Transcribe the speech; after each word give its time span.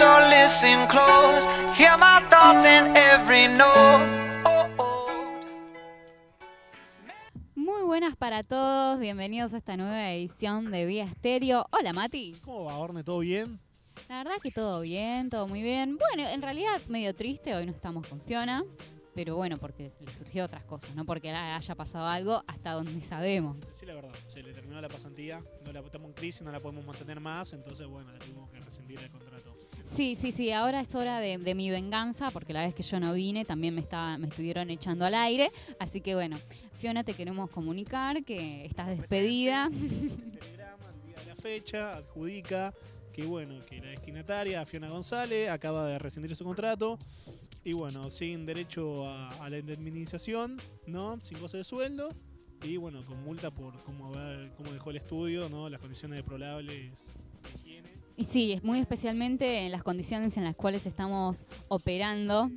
so 0.00 0.18
listen 0.30 0.88
close. 0.88 1.44
Hear 1.76 1.98
my 1.98 2.24
thoughts 2.30 2.64
in 2.64 2.96
every 2.96 3.48
note. 3.48 4.08
Muy 7.54 7.82
buenas 7.82 8.16
para 8.16 8.42
todos, 8.42 8.98
bienvenidos 8.98 9.52
a 9.52 9.58
esta 9.58 9.76
nueva 9.76 10.10
edición 10.12 10.70
de 10.70 10.86
Vía 10.86 11.04
Estéreo. 11.04 11.66
Hola 11.70 11.92
Mati. 11.92 12.34
¿Cómo 12.42 12.64
va, 12.64 12.78
Orne? 12.78 13.04
¿Todo 13.04 13.18
bien? 13.18 13.60
La 14.08 14.16
verdad 14.24 14.40
que 14.42 14.50
todo 14.50 14.80
bien, 14.80 15.28
todo 15.28 15.46
muy 15.46 15.60
bien. 15.60 15.98
Bueno, 15.98 16.26
en 16.30 16.40
realidad 16.40 16.80
medio 16.88 17.14
triste, 17.14 17.54
hoy 17.54 17.66
no 17.66 17.72
estamos 17.72 18.06
con 18.06 18.22
Fiona, 18.22 18.64
pero 19.14 19.36
bueno, 19.36 19.58
porque 19.58 19.92
le 20.00 20.10
surgió 20.12 20.46
otras 20.46 20.64
cosas, 20.64 20.94
no 20.94 21.04
porque 21.04 21.30
haya 21.30 21.74
pasado 21.74 22.06
algo 22.06 22.42
hasta 22.46 22.72
donde 22.72 23.02
sabemos. 23.02 23.58
Sí, 23.72 23.84
la 23.84 23.96
verdad, 23.96 24.14
se 24.28 24.42
le 24.42 24.54
terminó 24.54 24.80
la 24.80 24.88
pasantía, 24.88 25.42
no 25.66 25.72
la 25.72 25.80
estamos 25.80 26.08
en 26.08 26.14
crisis, 26.14 26.40
no 26.40 26.50
la 26.50 26.60
podemos 26.60 26.86
mantener 26.86 27.20
más, 27.20 27.52
entonces 27.52 27.86
bueno, 27.86 28.10
le 28.12 28.18
tuvimos 28.18 28.48
que 28.48 28.60
rescindir 28.60 28.98
el 28.98 29.10
contrato. 29.10 29.29
Sí, 29.94 30.16
sí, 30.20 30.32
sí, 30.32 30.52
ahora 30.52 30.80
es 30.80 30.94
hora 30.94 31.18
de, 31.20 31.36
de 31.38 31.54
mi 31.54 31.68
venganza, 31.70 32.30
porque 32.30 32.52
la 32.52 32.64
vez 32.64 32.74
que 32.74 32.82
yo 32.82 33.00
no 33.00 33.12
vine 33.12 33.44
también 33.44 33.74
me, 33.74 33.80
estaba, 33.80 34.16
me 34.18 34.28
estuvieron 34.28 34.70
echando 34.70 35.04
al 35.04 35.14
aire, 35.14 35.50
así 35.78 36.00
que 36.00 36.14
bueno, 36.14 36.38
Fiona, 36.78 37.04
te 37.04 37.12
queremos 37.12 37.50
comunicar 37.50 38.24
que 38.24 38.64
estás 38.64 38.88
despedida. 38.88 39.68
Telegrama, 40.40 40.86
la 41.26 41.34
fecha, 41.36 41.96
adjudica 41.96 42.72
que 43.12 43.24
bueno, 43.24 43.56
que 43.66 43.80
la 43.80 43.88
destinataria, 43.88 44.64
Fiona 44.64 44.88
González, 44.88 45.50
acaba 45.50 45.86
de 45.86 45.98
rescindir 45.98 46.34
su 46.36 46.44
contrato 46.44 46.96
y 47.64 47.72
bueno, 47.72 48.08
sin 48.10 48.46
derecho 48.46 49.06
a, 49.08 49.28
a 49.44 49.50
la 49.50 49.58
indemnización, 49.58 50.56
¿no? 50.86 51.20
Sin 51.20 51.38
goce 51.40 51.58
de 51.58 51.64
sueldo 51.64 52.08
y 52.62 52.76
bueno, 52.76 53.04
con 53.04 53.22
multa 53.24 53.50
por 53.50 53.74
cómo, 53.82 54.14
haber- 54.14 54.52
cómo 54.56 54.70
dejó 54.72 54.90
el 54.90 54.96
estudio, 54.98 55.48
¿no? 55.50 55.68
Las 55.68 55.80
condiciones 55.80 56.18
deplorables. 56.18 57.12
Y 58.20 58.24
sí, 58.24 58.52
es 58.52 58.62
muy 58.62 58.78
especialmente 58.80 59.60
en 59.60 59.72
las 59.72 59.82
condiciones 59.82 60.36
en 60.36 60.44
las 60.44 60.54
cuales 60.54 60.84
estamos 60.84 61.46
operando. 61.68 62.50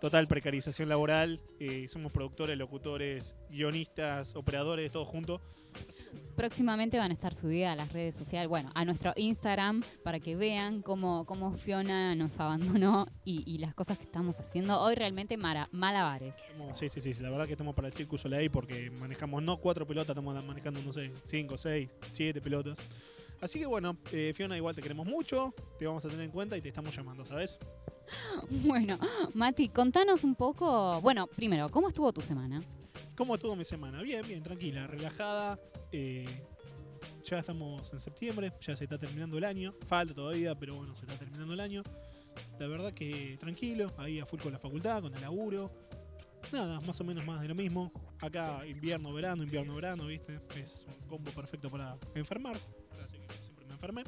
Total 0.00 0.26
precarización 0.26 0.88
laboral, 0.88 1.40
eh, 1.60 1.86
somos 1.88 2.10
productores, 2.10 2.58
locutores, 2.58 3.36
guionistas, 3.48 4.34
operadores, 4.34 4.90
todos 4.90 5.06
juntos. 5.06 5.40
Próximamente 6.34 6.98
van 6.98 7.12
a 7.12 7.14
estar 7.14 7.34
subidas 7.34 7.74
a 7.74 7.76
las 7.76 7.92
redes 7.92 8.16
sociales, 8.16 8.48
bueno, 8.48 8.72
a 8.74 8.84
nuestro 8.84 9.12
Instagram, 9.14 9.84
para 10.02 10.18
que 10.18 10.34
vean 10.34 10.82
cómo, 10.82 11.24
cómo 11.24 11.52
Fiona 11.56 12.16
nos 12.16 12.40
abandonó 12.40 13.06
y, 13.24 13.48
y 13.48 13.58
las 13.58 13.74
cosas 13.74 13.98
que 13.98 14.04
estamos 14.04 14.40
haciendo 14.40 14.80
hoy 14.80 14.96
realmente 14.96 15.36
mara- 15.36 15.68
malabares. 15.70 16.34
Sí, 16.74 16.88
sí, 16.88 17.00
sí, 17.00 17.14
la 17.22 17.30
verdad 17.30 17.46
que 17.46 17.52
estamos 17.52 17.76
para 17.76 17.86
el 17.86 17.94
Circus 17.94 18.22
Soleil 18.22 18.50
porque 18.50 18.90
manejamos 18.90 19.40
no 19.40 19.58
cuatro 19.58 19.86
pelotas, 19.86 20.16
estamos 20.16 20.44
manejando, 20.44 20.82
no 20.82 20.92
sé, 20.92 21.12
cinco, 21.26 21.56
seis, 21.56 21.94
siete 22.10 22.40
pelotas. 22.40 22.76
Así 23.40 23.58
que 23.58 23.66
bueno, 23.66 23.96
eh, 24.12 24.32
Fiona, 24.34 24.56
igual 24.56 24.74
te 24.74 24.82
queremos 24.82 25.06
mucho, 25.06 25.54
te 25.78 25.86
vamos 25.86 26.04
a 26.04 26.08
tener 26.08 26.24
en 26.24 26.30
cuenta 26.30 26.56
y 26.56 26.62
te 26.62 26.68
estamos 26.68 26.94
llamando, 26.94 27.24
¿sabes? 27.24 27.58
Bueno, 28.50 28.98
Mati, 29.34 29.68
contanos 29.68 30.22
un 30.22 30.36
poco, 30.36 31.00
bueno, 31.00 31.26
primero, 31.26 31.68
¿cómo 31.68 31.88
estuvo 31.88 32.12
tu 32.12 32.20
semana? 32.20 32.62
¿Cómo 33.16 33.34
estuvo 33.34 33.56
mi 33.56 33.64
semana? 33.64 34.00
Bien, 34.02 34.24
bien, 34.26 34.42
tranquila, 34.42 34.86
relajada. 34.86 35.58
eh, 35.90 36.24
ya 37.24 37.40
estamos 37.40 37.92
en 37.92 37.98
septiembre, 37.98 38.52
ya 38.60 38.76
se 38.76 38.84
está 38.84 38.96
terminando 38.98 39.36
el 39.38 39.44
año. 39.44 39.74
Falta 39.88 40.14
todavía, 40.14 40.54
pero 40.54 40.76
bueno, 40.76 40.94
se 40.94 41.02
está 41.04 41.16
terminando 41.18 41.54
el 41.54 41.60
año. 41.60 41.82
La 42.60 42.68
verdad 42.68 42.92
que 42.92 43.36
tranquilo, 43.40 43.92
ahí 43.98 44.20
a 44.20 44.26
full 44.26 44.40
con 44.40 44.52
la 44.52 44.58
facultad, 44.58 45.02
con 45.02 45.14
el 45.14 45.20
laburo. 45.20 45.70
Nada, 46.52 46.80
más 46.80 47.00
o 47.00 47.04
menos 47.04 47.26
más 47.26 47.40
de 47.40 47.48
lo 47.48 47.54
mismo. 47.56 47.90
Acá 48.20 48.64
invierno, 48.66 49.12
verano, 49.12 49.42
invierno, 49.42 49.74
verano, 49.74 50.06
¿viste? 50.06 50.38
Es 50.56 50.86
un 50.88 51.08
combo 51.08 51.30
perfecto 51.32 51.68
para 51.68 51.96
enfermarse. 52.14 52.68
Enfermé. 53.86 54.04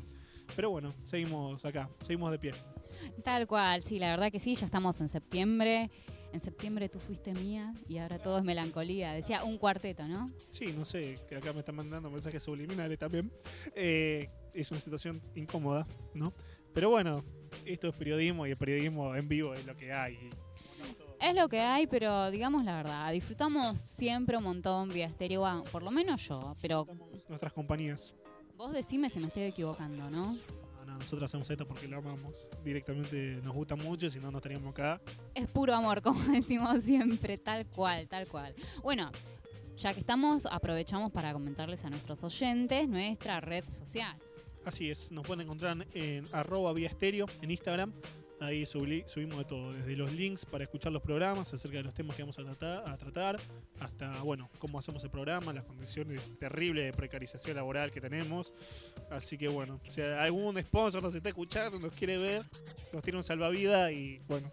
Pero 0.57 0.71
bueno, 0.71 0.95
seguimos 1.05 1.65
acá, 1.65 1.89
seguimos 2.03 2.31
de 2.31 2.39
pie. 2.39 2.53
Tal 3.23 3.47
cual, 3.47 3.83
sí, 3.83 3.99
la 3.99 4.09
verdad 4.11 4.33
que 4.33 4.41
sí, 4.41 4.55
ya 4.55 4.67
estamos 4.67 5.01
en 5.01 5.09
septiembre. 5.09 5.91
En 6.33 6.43
septiembre 6.43 6.91
tú 6.91 6.99
fuiste 6.99 7.33
mía 7.33 7.73
y 7.89 7.99
ahora 7.99 8.19
todo 8.19 8.39
es 8.39 8.45
melancolía. 8.45 9.13
Decía 9.13 9.45
un 9.45 9.57
cuarteto, 9.57 10.07
¿no? 10.07 10.27
Sí, 10.51 10.75
no 10.77 10.85
sé, 10.85 11.19
que 11.27 11.37
acá 11.37 11.53
me 11.53 11.61
están 11.61 11.77
mandando 11.77 12.11
mensajes 12.11 12.43
subliminales 12.43 12.99
también. 12.99 13.33
Eh, 13.75 14.29
es 14.53 14.71
una 14.71 14.81
situación 14.81 15.23
incómoda, 15.35 15.87
¿no? 16.15 16.35
Pero 16.75 16.91
bueno, 16.91 17.25
esto 17.65 17.89
es 17.89 17.95
periodismo 17.95 18.47
y 18.47 18.51
el 18.51 18.57
periodismo 18.57 19.15
en 19.15 19.27
vivo 19.27 19.55
es 19.55 19.65
lo 19.65 19.75
que 19.77 19.93
hay. 19.93 20.29
Es 21.21 21.35
lo 21.35 21.49
que 21.49 21.61
hay, 21.61 21.87
pero 21.87 22.31
digamos 22.31 22.65
la 22.65 22.77
verdad, 22.77 23.11
disfrutamos 23.11 23.81
siempre 23.81 24.37
un 24.37 24.45
montón 24.45 24.89
vía 24.91 25.07
estéreo, 25.07 25.65
por 25.73 25.83
lo 25.83 25.91
menos 25.91 26.29
yo, 26.29 26.55
pero 26.61 26.87
nuestras 27.29 27.53
compañías. 27.53 28.15
Vos 28.59 28.73
decime 28.73 29.09
si 29.09 29.21
me 29.21 29.29
estoy 29.29 29.45
equivocando, 29.45 30.11
¿no? 30.11 30.25
No, 30.25 30.85
no, 30.85 30.99
nosotros 30.99 31.31
hacemos 31.31 31.49
esto 31.49 31.67
porque 31.67 31.87
lo 31.87 31.99
amamos. 31.99 32.49
Directamente 32.65 33.41
nos 33.43 33.55
gusta 33.55 33.77
mucho, 33.77 34.11
si 34.11 34.19
no, 34.19 34.33
no 34.33 34.39
estaríamos 34.39 34.71
acá. 34.71 35.01
Es 35.33 35.47
puro 35.47 35.75
amor, 35.75 36.03
como 36.03 36.21
decimos 36.25 36.83
siempre, 36.83 37.39
tal 37.39 37.67
cual, 37.67 38.09
tal 38.09 38.27
cual. 38.27 38.55
Bueno, 38.83 39.13
ya 39.77 39.95
que 39.95 40.01
estamos, 40.01 40.45
aprovechamos 40.51 41.13
para 41.13 41.33
comentarles 41.33 41.85
a 41.85 41.91
nuestros 41.91 42.25
oyentes 42.25 42.89
nuestra 42.89 43.41
red 43.41 43.65
social. 43.69 44.17
Así 44.65 44.91
es, 44.91 45.13
nos 45.13 45.25
pueden 45.25 45.43
encontrar 45.43 45.87
en 45.95 46.27
arroba 46.33 46.73
vía 46.73 46.89
estéreo 46.89 47.27
en 47.41 47.53
Instagram. 47.53 47.93
Ahí 48.41 48.65
subimos 48.67 49.39
de 49.39 49.45
todo, 49.45 49.73
desde 49.73 49.97
los 49.97 50.13
links 50.13 50.47
para 50.47 50.65
escuchar 50.65 50.93
los 50.93 51.03
programas 51.03 51.53
acerca 51.53 51.79
de 51.79 51.83
los 51.83 51.95
temas 51.95 52.17
que 52.17 52.23
vamos 52.23 52.39
a 52.39 52.45
tratar, 52.45 52.89
a 52.89 52.97
tratar 52.97 53.41
hasta, 53.81 54.23
bueno, 54.23 54.49
cómo 54.59 54.79
hacemos 54.79 55.03
el 55.03 55.11
programa, 55.11 55.53
las 55.53 55.65
condiciones 55.65 56.39
terribles 56.39 56.85
de 56.85 56.93
precarización 56.93 57.57
laboral 57.57 57.91
que 57.91 58.01
tenemos. 58.01 58.53
Así 59.11 59.37
que, 59.37 59.49
bueno, 59.49 59.81
si 59.89 60.03
algún 60.03 60.57
sponsor 60.63 61.03
nos 61.03 61.15
está 61.15 61.31
escuchando, 61.31 61.79
nos 61.81 61.93
quiere 61.93 62.17
ver, 62.17 62.45
nos 62.93 63.03
tiene 63.03 63.17
un 63.17 63.25
salvavidas 63.25 63.91
y, 63.91 64.21
bueno, 64.29 64.53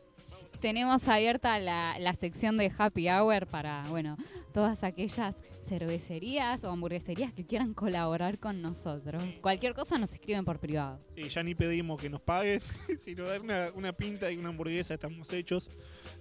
Tenemos 0.59 1.07
abierta 1.07 1.59
la, 1.59 1.97
la 1.99 2.13
sección 2.13 2.57
de 2.57 2.71
Happy 2.77 3.09
Hour 3.09 3.47
para, 3.47 3.83
bueno, 3.89 4.17
todas 4.53 4.83
aquellas 4.83 5.43
cervecerías 5.65 6.63
o 6.63 6.69
hamburgueserías 6.69 7.33
que 7.33 7.45
quieran 7.45 7.73
colaborar 7.73 8.39
con 8.39 8.61
nosotros. 8.61 9.23
Cualquier 9.41 9.73
cosa 9.73 9.97
nos 9.97 10.13
escriben 10.13 10.45
por 10.45 10.59
privado. 10.59 10.99
sí, 11.15 11.27
ya 11.29 11.43
ni 11.43 11.55
pedimos 11.55 11.99
que 11.99 12.09
nos 12.09 12.21
paguen, 12.21 12.61
sino 12.99 13.25
dar 13.25 13.41
una, 13.41 13.71
una 13.75 13.93
pinta 13.93 14.31
y 14.31 14.37
una 14.37 14.49
hamburguesa, 14.49 14.93
estamos 14.93 15.31
hechos. 15.33 15.69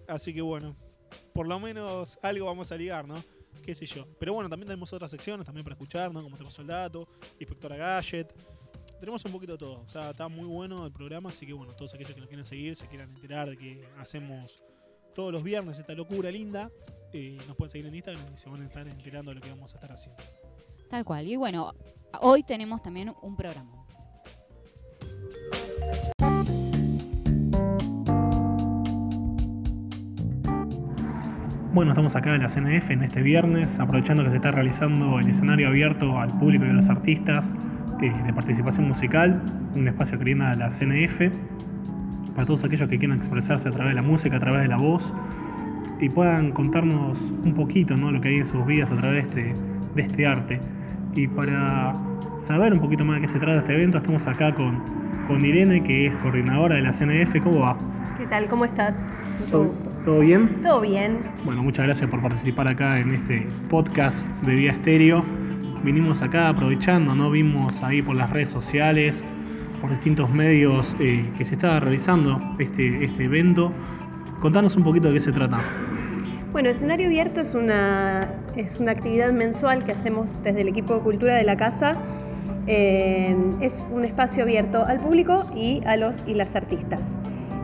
Así 0.08 0.32
que, 0.34 0.42
bueno, 0.42 0.76
por 1.32 1.46
lo 1.46 1.60
menos 1.60 2.18
algo 2.22 2.46
vamos 2.46 2.72
a 2.72 2.76
ligar, 2.76 3.06
¿no? 3.06 3.16
qué 3.64 3.74
sé 3.74 3.86
yo. 3.86 4.06
Pero 4.18 4.34
bueno, 4.34 4.48
también 4.50 4.66
tenemos 4.66 4.92
otras 4.92 5.10
secciones 5.10 5.46
también 5.46 5.64
para 5.64 5.74
escuchar, 5.74 6.12
¿no? 6.12 6.22
Como 6.22 6.36
tenemos 6.36 6.58
el 6.58 6.66
dato, 6.66 7.08
Inspectora 7.38 7.76
Gadget. 7.76 8.32
Tenemos 9.04 9.22
un 9.26 9.32
poquito 9.32 9.52
de 9.52 9.58
todo. 9.58 9.82
Está, 9.84 10.12
está 10.12 10.28
muy 10.28 10.46
bueno 10.46 10.86
el 10.86 10.90
programa, 10.90 11.28
así 11.28 11.44
que 11.44 11.52
bueno, 11.52 11.74
todos 11.74 11.92
aquellos 11.92 12.14
que 12.14 12.20
nos 12.20 12.26
quieren 12.26 12.46
seguir, 12.46 12.74
se 12.74 12.86
quieran 12.86 13.10
enterar 13.10 13.50
de 13.50 13.58
que 13.58 13.86
hacemos 13.98 14.64
todos 15.14 15.30
los 15.30 15.42
viernes 15.42 15.78
esta 15.78 15.92
locura 15.92 16.30
linda, 16.30 16.70
eh, 17.12 17.36
nos 17.46 17.54
pueden 17.54 17.70
seguir 17.70 17.86
en 17.88 17.96
Instagram 17.96 18.32
y 18.32 18.38
se 18.38 18.48
van 18.48 18.62
a 18.62 18.64
estar 18.64 18.88
enterando 18.88 19.30
de 19.30 19.34
lo 19.34 19.40
que 19.42 19.50
vamos 19.50 19.74
a 19.74 19.76
estar 19.76 19.92
haciendo. 19.92 20.22
Tal 20.88 21.04
cual. 21.04 21.26
Y 21.26 21.36
bueno, 21.36 21.74
hoy 22.22 22.44
tenemos 22.44 22.80
también 22.80 23.12
un 23.20 23.36
programa. 23.36 23.84
Bueno, 31.74 31.90
estamos 31.90 32.16
acá 32.16 32.34
en 32.34 32.42
la 32.42 32.48
CNF 32.48 32.90
en 32.90 33.02
este 33.02 33.20
viernes, 33.20 33.68
aprovechando 33.78 34.24
que 34.24 34.30
se 34.30 34.36
está 34.36 34.50
realizando 34.50 35.18
el 35.18 35.28
escenario 35.28 35.68
abierto 35.68 36.18
al 36.18 36.30
público 36.38 36.64
y 36.64 36.70
a 36.70 36.72
los 36.72 36.88
artistas 36.88 37.44
eh, 38.04 38.12
de 38.26 38.32
participación 38.34 38.86
musical, 38.86 39.40
un 39.74 39.88
espacio 39.88 40.18
que 40.18 40.24
brinda 40.24 40.54
la 40.54 40.70
CNF, 40.70 41.32
para 42.34 42.46
todos 42.46 42.62
aquellos 42.62 42.86
que 42.90 42.98
quieran 42.98 43.16
expresarse 43.16 43.66
a 43.66 43.70
través 43.70 43.92
de 43.92 43.94
la 43.94 44.06
música, 44.06 44.36
a 44.36 44.40
través 44.40 44.60
de 44.60 44.68
la 44.68 44.76
voz, 44.76 45.10
y 46.00 46.10
puedan 46.10 46.52
contarnos 46.52 47.32
un 47.44 47.54
poquito 47.54 47.96
¿no? 47.96 48.10
lo 48.10 48.20
que 48.20 48.28
hay 48.28 48.36
en 48.36 48.46
sus 48.46 48.66
vidas 48.66 48.90
a 48.90 48.96
través 48.96 49.34
de 49.34 49.40
este, 49.40 49.56
de 49.94 50.02
este 50.02 50.26
arte. 50.26 50.60
Y 51.14 51.28
para 51.28 51.94
saber 52.46 52.74
un 52.74 52.80
poquito 52.80 53.06
más 53.06 53.22
de 53.22 53.26
qué 53.26 53.32
se 53.32 53.38
trata 53.38 53.60
este 53.60 53.74
evento, 53.74 53.96
estamos 53.96 54.26
acá 54.26 54.52
con, 54.54 54.82
con 55.26 55.42
Irene, 55.42 55.82
que 55.82 56.08
es 56.08 56.14
coordinadora 56.16 56.74
de 56.74 56.82
la 56.82 56.92
CNF. 56.92 57.42
¿Cómo 57.42 57.60
va? 57.60 57.78
¿Qué 58.18 58.26
tal? 58.26 58.46
¿Cómo 58.48 58.66
estás? 58.66 58.94
¿Todo, 59.50 59.72
todo 60.04 60.20
bien? 60.20 60.48
Todo 60.62 60.82
bien. 60.82 61.20
Bueno, 61.46 61.62
muchas 61.62 61.86
gracias 61.86 62.10
por 62.10 62.20
participar 62.20 62.68
acá 62.68 62.98
en 62.98 63.14
este 63.14 63.46
podcast 63.70 64.28
de 64.42 64.54
Vía 64.56 64.72
Estéreo. 64.72 65.24
Vinimos 65.84 66.22
acá 66.22 66.48
aprovechando, 66.48 67.14
¿no? 67.14 67.30
Vimos 67.30 67.82
ahí 67.82 68.00
por 68.00 68.16
las 68.16 68.30
redes 68.30 68.48
sociales, 68.48 69.22
por 69.82 69.90
distintos 69.90 70.30
medios 70.30 70.96
eh, 70.98 71.30
que 71.36 71.44
se 71.44 71.56
estaba 71.56 71.78
realizando 71.78 72.40
este, 72.58 73.04
este 73.04 73.24
evento. 73.24 73.70
Contanos 74.40 74.76
un 74.76 74.84
poquito 74.84 75.08
de 75.08 75.14
qué 75.14 75.20
se 75.20 75.32
trata. 75.32 75.60
Bueno, 76.52 76.70
Escenario 76.70 77.08
Abierto 77.08 77.42
es 77.42 77.54
una, 77.54 78.26
es 78.56 78.80
una 78.80 78.92
actividad 78.92 79.30
mensual 79.32 79.84
que 79.84 79.92
hacemos 79.92 80.42
desde 80.42 80.62
el 80.62 80.68
equipo 80.68 80.94
de 80.94 81.00
cultura 81.00 81.34
de 81.34 81.44
la 81.44 81.58
casa. 81.58 81.96
Eh, 82.66 83.36
es 83.60 83.84
un 83.92 84.06
espacio 84.06 84.44
abierto 84.44 84.86
al 84.86 85.00
público 85.00 85.44
y 85.54 85.82
a 85.84 85.98
los 85.98 86.24
y 86.26 86.32
las 86.32 86.56
artistas. 86.56 87.00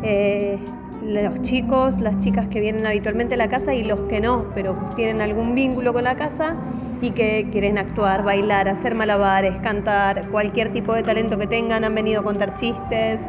Eh, 0.03 0.59
los 1.03 1.41
chicos, 1.41 1.99
las 1.99 2.19
chicas 2.19 2.49
que 2.49 2.61
vienen 2.61 2.87
habitualmente 2.87 3.33
a 3.33 3.39
la 3.39 3.49
casa 3.49 3.75
y 3.75 3.83
los 3.83 4.01
que 4.01 4.21
no, 4.21 4.45
pero 4.55 4.77
tienen 4.95 5.23
algún 5.23 5.55
vínculo 5.55 5.95
con 5.95 6.05
la 6.05 6.17
casa 6.17 6.55
y 7.01 7.11
que 7.13 7.49
quieren 7.51 7.79
actuar, 7.79 8.23
bailar, 8.23 8.69
hacer 8.69 8.95
malabares, 8.95 9.57
cantar, 9.63 10.29
cualquier 10.29 10.73
tipo 10.73 10.95
de 10.95 11.03
talento 11.03 11.39
que 11.39 11.47
tengan, 11.47 11.85
han 11.85 11.95
venido 11.95 12.21
a 12.21 12.25
contar 12.25 12.55
chistes, 12.57 13.21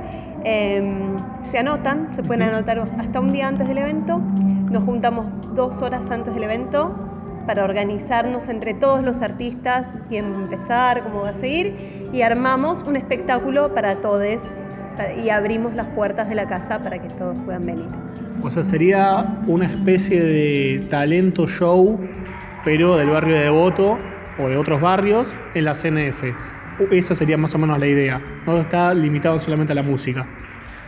Em, 0.43 1.17
se 1.51 1.59
anotan, 1.59 2.09
se 2.15 2.23
pueden 2.23 2.41
anotar 2.43 2.79
hasta 2.79 3.19
un 3.19 3.31
día 3.31 3.47
antes 3.47 3.67
del 3.67 3.77
evento. 3.77 4.17
Nos 4.17 4.83
juntamos 4.83 5.27
dos 5.55 5.81
horas 5.81 6.01
antes 6.09 6.33
del 6.33 6.43
evento 6.43 6.95
para 7.45 7.63
organizarnos 7.63 8.47
entre 8.49 8.73
todos 8.73 9.03
los 9.03 9.21
artistas, 9.21 9.85
quién 10.09 10.33
va 10.33 10.37
a 10.37 10.41
empezar, 10.43 11.03
cómo 11.03 11.21
va 11.21 11.29
a 11.29 11.33
seguir, 11.33 12.09
y 12.13 12.21
armamos 12.21 12.83
un 12.83 12.95
espectáculo 12.95 13.73
para 13.73 13.97
todos 13.97 14.41
y 15.23 15.29
abrimos 15.29 15.73
las 15.73 15.87
puertas 15.87 16.29
de 16.29 16.35
la 16.35 16.47
casa 16.47 16.79
para 16.79 16.99
que 16.99 17.07
todos 17.09 17.35
puedan 17.45 17.65
venir. 17.65 17.87
O 18.43 18.49
sea, 18.49 18.63
sería 18.63 19.25
una 19.47 19.65
especie 19.65 20.21
de 20.21 20.87
talento 20.89 21.47
show, 21.47 21.99
pero 22.63 22.97
del 22.97 23.09
barrio 23.09 23.35
de 23.35 23.43
Devoto 23.43 23.97
o 24.37 24.49
de 24.49 24.57
otros 24.57 24.81
barrios 24.81 25.35
en 25.53 25.65
la 25.65 25.75
CNF. 25.75 26.23
Esa 26.91 27.15
sería 27.15 27.37
más 27.37 27.53
o 27.53 27.57
menos 27.57 27.79
la 27.79 27.87
idea. 27.87 28.21
No 28.45 28.59
está 28.59 28.93
limitado 28.93 29.39
solamente 29.39 29.73
a 29.73 29.75
la 29.75 29.83
música. 29.83 30.25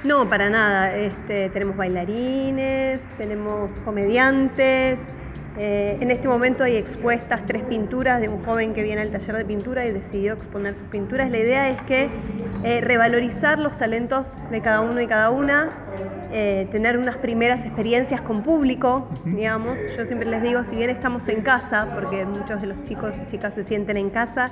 No, 0.04 0.28
para 0.28 0.50
nada. 0.50 0.96
Este, 0.98 1.50
tenemos 1.50 1.78
bailarines, 1.78 3.08
tenemos 3.18 3.72
comediantes, 3.82 5.00
eh, 5.58 5.98
en 6.02 6.10
este 6.10 6.28
momento 6.28 6.64
hay 6.64 6.78
expuestas 6.78 7.46
tres 7.46 7.62
pinturas 7.64 8.20
de 8.20 8.28
un 8.28 8.44
joven 8.44 8.74
que 8.74 8.82
viene 8.82 9.02
al 9.02 9.12
taller 9.12 9.38
de 9.38 9.46
pintura 9.46 9.86
y 9.86 9.92
decidió 9.92 10.34
exponer 10.34 10.74
sus 10.74 10.88
pinturas. 10.88 11.30
La 11.30 11.38
idea 11.38 11.70
es 11.70 11.82
que 11.84 12.10
eh, 12.64 12.82
revalorizar 12.82 13.60
los 13.60 13.78
talentos 13.78 14.26
de 14.50 14.62
cada 14.62 14.82
uno 14.82 15.00
y 15.00 15.06
cada 15.06 15.30
una, 15.30 15.70
eh, 16.32 16.68
tener 16.72 16.98
unas 16.98 17.18
primeras 17.18 17.64
experiencias 17.66 18.22
con 18.22 18.42
público, 18.42 19.08
digamos. 19.26 19.78
Yo 19.96 20.06
siempre 20.08 20.28
les 20.28 20.42
digo, 20.42 20.64
si 20.64 20.76
bien 20.76 20.90
estamos 20.90 21.28
en 21.28 21.42
casa, 21.42 21.88
porque 21.94 22.26
muchos 22.26 22.60
de 22.60 22.68
los 22.68 22.84
chicos 22.86 23.14
y 23.16 23.32
chicas 23.32 23.54
se 23.54 23.64
sienten 23.64 23.98
en 23.98 24.10
casa, 24.10 24.50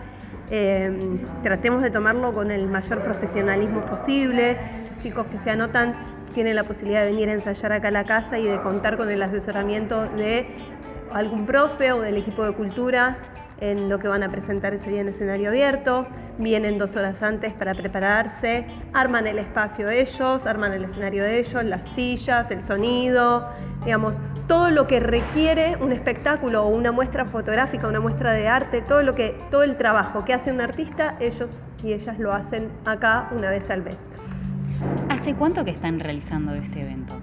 tratemos 1.43 1.81
de 1.81 1.89
tomarlo 1.89 2.33
con 2.33 2.51
el 2.51 2.67
mayor 2.67 2.99
profesionalismo 3.03 3.81
posible. 3.85 4.57
Los 4.89 4.99
chicos 5.01 5.25
que 5.27 5.37
se 5.39 5.49
anotan 5.49 5.95
tienen 6.33 6.57
la 6.57 6.65
posibilidad 6.65 7.01
de 7.01 7.11
venir 7.11 7.29
a 7.29 7.33
ensayar 7.33 7.71
acá 7.71 7.87
a 7.87 7.91
la 7.91 8.03
casa 8.03 8.37
y 8.37 8.45
de 8.45 8.59
contar 8.61 8.97
con 8.97 9.09
el 9.09 9.21
asesoramiento 9.21 10.03
de 10.17 10.45
algún 11.13 11.45
profe 11.45 11.91
o 11.91 12.01
del 12.01 12.17
equipo 12.17 12.43
de 12.43 12.53
cultura 12.53 13.17
en 13.59 13.89
lo 13.89 13.99
que 13.99 14.07
van 14.07 14.23
a 14.23 14.29
presentar 14.29 14.73
ese 14.73 14.89
día 14.89 15.01
en 15.01 15.09
escenario 15.09 15.49
abierto, 15.49 16.07
vienen 16.39 16.79
dos 16.79 16.95
horas 16.95 17.21
antes 17.21 17.53
para 17.53 17.75
prepararse, 17.75 18.65
arman 18.91 19.27
el 19.27 19.37
espacio 19.37 19.89
ellos, 19.89 20.47
arman 20.47 20.73
el 20.73 20.85
escenario 20.85 21.23
de 21.23 21.39
ellos, 21.39 21.63
las 21.63 21.87
sillas, 21.89 22.49
el 22.49 22.63
sonido, 22.63 23.47
digamos, 23.85 24.19
todo 24.47 24.71
lo 24.71 24.87
que 24.87 24.99
requiere 24.99 25.77
un 25.79 25.91
espectáculo 25.91 26.63
o 26.63 26.69
una 26.69 26.91
muestra 26.91 27.25
fotográfica, 27.25 27.87
una 27.87 27.99
muestra 27.99 28.33
de 28.33 28.47
arte, 28.47 28.81
todo 28.81 29.03
lo 29.03 29.13
que, 29.13 29.39
todo 29.51 29.61
el 29.63 29.77
trabajo 29.77 30.25
que 30.25 30.33
hace 30.33 30.51
un 30.51 30.59
artista, 30.59 31.15
ellos 31.19 31.65
y 31.83 31.93
ellas 31.93 32.17
lo 32.19 32.33
hacen 32.33 32.69
acá 32.85 33.29
una 33.31 33.51
vez 33.51 33.69
al 33.69 33.83
mes. 33.83 33.97
¿Hace 35.07 35.35
cuánto 35.35 35.63
que 35.63 35.71
están 35.71 35.99
realizando 35.99 36.53
este 36.53 36.81
evento? 36.81 37.13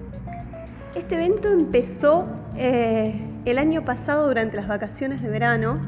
Este 0.95 1.17
evento 1.17 1.51
empezó 1.51 2.27
eh, 2.57 3.28
el 3.45 3.59
año 3.59 3.85
pasado 3.85 4.27
durante 4.27 4.57
las 4.57 4.69
vacaciones 4.69 5.23
de 5.23 5.29
verano, 5.29 5.79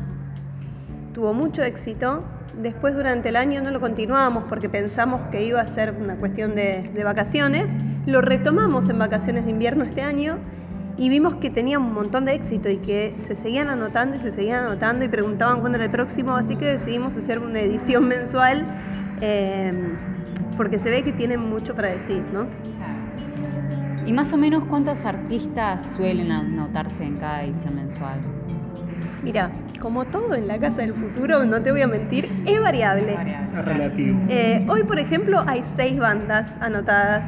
tuvo 1.12 1.34
mucho 1.34 1.62
éxito. 1.62 2.24
Después 2.60 2.94
durante 2.94 3.28
el 3.28 3.36
año 3.36 3.62
no 3.62 3.70
lo 3.70 3.80
continuamos 3.80 4.44
porque 4.48 4.68
pensamos 4.68 5.20
que 5.30 5.44
iba 5.44 5.60
a 5.60 5.66
ser 5.68 5.92
una 5.92 6.16
cuestión 6.16 6.54
de, 6.54 6.90
vacaciones. 7.04 7.70
Lo 8.06 8.20
retomamos 8.20 8.88
en 8.88 8.98
vacaciones 8.98 9.44
de 9.44 9.50
invierno 9.50 9.84
este 9.84 10.02
año 10.02 10.38
y 10.96 11.08
vimos 11.08 11.36
que 11.36 11.50
tenía 11.50 11.78
un 11.78 11.92
montón 11.92 12.24
de 12.24 12.34
éxito 12.34 12.68
y 12.68 12.78
que 12.78 13.14
se 13.26 13.36
seguían 13.36 13.68
anotando 13.68 14.16
y 14.16 14.20
se 14.20 14.32
seguían 14.32 14.64
anotando 14.64 15.04
y 15.04 15.08
preguntaban 15.08 15.60
cuándo 15.60 15.76
era 15.76 15.84
el 15.86 15.90
próximo, 15.90 16.34
así 16.34 16.56
que 16.56 16.66
decidimos 16.66 17.16
hacer 17.16 17.38
una 17.38 17.60
edición 17.60 18.08
mensual 18.08 18.66
eh, 19.20 19.72
porque 20.56 20.78
se 20.78 20.90
ve 20.90 21.02
que 21.02 21.12
tienen 21.12 21.40
mucho 21.40 21.74
para 21.74 21.88
decir, 21.88 22.22
¿no? 22.32 22.46
¿Y 24.10 24.12
más 24.12 24.32
o 24.32 24.36
menos 24.36 24.64
cuántos 24.64 25.04
artistas 25.04 25.80
suelen 25.94 26.32
anotarse 26.32 27.04
en 27.04 27.16
cada 27.18 27.44
edición 27.44 27.76
mensual? 27.76 28.18
Mira, 29.22 29.52
como 29.80 30.04
todo 30.04 30.34
en 30.34 30.48
la 30.48 30.58
Casa 30.58 30.78
del 30.78 30.94
Futuro, 30.94 31.44
no 31.44 31.62
te 31.62 31.70
voy 31.70 31.82
a 31.82 31.86
mentir, 31.86 32.28
es 32.44 32.60
variable. 32.60 33.12
Es 33.12 33.64
relativo. 33.64 34.18
Eh, 34.28 34.66
hoy, 34.68 34.82
por 34.82 34.98
ejemplo, 34.98 35.44
hay 35.46 35.62
seis 35.76 35.96
bandas 35.96 36.50
anotadas. 36.60 37.22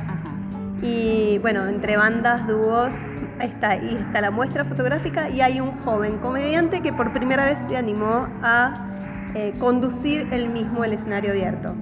Y 0.83 1.39
bueno, 1.39 1.69
entre 1.69 1.97
bandas, 1.97 2.49
dúos, 2.49 2.93
está, 3.41 3.77
y 3.77 3.99
está 4.09 4.21
la 4.21 4.33
muestra 4.33 4.65
fotográfica 4.65 5.31
y 5.31 5.41
hay 5.41 5.61
un 5.61 5.79
joven 5.85 6.19
comediante 6.19 6.81
que 6.81 6.93
por 6.93 7.13
primera 7.13 7.45
vez 7.45 7.59
se 7.69 7.77
animó 7.77 8.27
a 8.43 8.89
eh, 9.37 9.55
conducir 9.61 10.27
él 10.33 10.49
mismo 10.49 10.83
el 10.83 10.95
escenario 10.95 11.31
abierto. 11.31 11.77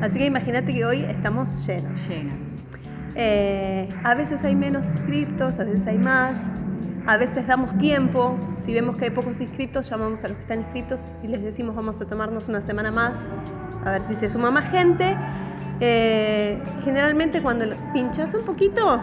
Así 0.00 0.16
que 0.16 0.26
imagínate 0.26 0.72
que 0.72 0.84
hoy 0.84 1.00
estamos 1.08 1.48
llenos. 1.66 2.08
Llenos. 2.08 2.53
Eh, 3.16 3.88
a 4.02 4.14
veces 4.14 4.42
hay 4.44 4.54
menos 4.54 4.84
inscriptos, 4.86 5.58
a 5.60 5.64
veces 5.64 5.86
hay 5.86 5.98
más, 5.98 6.36
a 7.06 7.16
veces 7.16 7.46
damos 7.46 7.76
tiempo, 7.78 8.36
si 8.64 8.72
vemos 8.72 8.96
que 8.96 9.04
hay 9.04 9.10
pocos 9.10 9.40
inscriptos, 9.40 9.88
llamamos 9.88 10.24
a 10.24 10.28
los 10.28 10.36
que 10.36 10.42
están 10.42 10.60
inscritos 10.60 11.00
y 11.22 11.28
les 11.28 11.42
decimos 11.42 11.76
vamos 11.76 12.00
a 12.00 12.06
tomarnos 12.06 12.48
una 12.48 12.60
semana 12.60 12.90
más, 12.90 13.16
a 13.84 13.90
ver 13.92 14.02
si 14.08 14.14
se 14.14 14.30
suma 14.30 14.50
más 14.50 14.70
gente. 14.70 15.16
Eh, 15.80 16.58
generalmente 16.84 17.42
cuando 17.42 17.66
pinchas 17.92 18.32
un 18.34 18.44
poquito, 18.44 19.00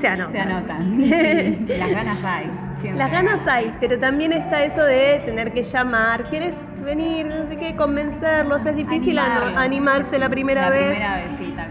se 0.00 0.08
anotan. 0.08 0.32
Se 0.32 0.40
anotan. 0.40 1.68
Las 1.78 1.90
ganas 1.90 2.24
hay. 2.24 2.50
Las 2.94 3.10
ganas 3.10 3.48
hay, 3.48 3.74
pero 3.80 3.98
también 3.98 4.32
está 4.32 4.62
eso 4.64 4.84
de 4.84 5.22
tener 5.24 5.52
que 5.52 5.64
llamar, 5.64 6.24
quieres 6.24 6.54
venir, 6.84 7.26
no 7.26 7.48
sé 7.48 7.56
qué, 7.56 7.74
convencerlos, 7.76 8.64
es 8.66 8.76
difícil 8.76 9.18
animarse 9.18 10.18
la 10.18 10.28
primera 10.28 10.70
vez. 10.70 10.98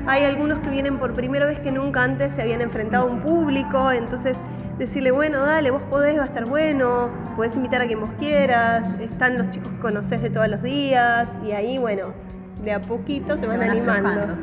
hay 0.08 0.24
algunos 0.24 0.60
que 0.60 0.70
vienen 0.70 0.98
por 0.98 1.14
primera 1.14 1.46
vez 1.46 1.60
que 1.60 1.72
nunca 1.72 2.04
antes 2.04 2.34
se 2.34 2.42
habían 2.42 2.62
enfrentado 2.62 3.08
a 3.08 3.12
un 3.12 3.22
público, 3.22 3.92
entonces 3.92 4.36
decirle, 4.78 5.12
bueno, 5.12 5.42
dale, 5.42 5.72
vos 5.72 5.84
podés, 5.84 6.18
va 6.18 6.24
a 6.24 6.28
estar 6.28 6.46
bueno, 6.46 7.10
podés 7.36 7.56
invitar 7.56 7.82
a 7.82 7.88
quien 7.88 8.02
vos 8.02 8.10
quieras, 8.20 9.00
están 9.00 9.38
los 9.38 9.52
chicos 9.52 9.72
que 9.72 9.80
conoces 9.80 10.22
de 10.22 10.30
todos 10.30 10.48
los 10.48 10.64
días, 10.64 11.30
y 11.46 11.52
ahí, 11.52 11.78
bueno, 11.78 12.08
de 12.64 12.72
a 12.72 12.82
poquito 12.82 13.38
se 13.38 13.46
van, 13.46 13.62
animando. 13.62 14.38